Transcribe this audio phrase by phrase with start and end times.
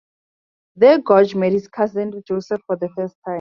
[0.75, 3.29] There George met his cousin, Joseph, for the first time.